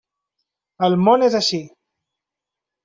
El 0.89 0.97
món 1.09 1.27
és 1.29 1.39
així. 1.41 1.63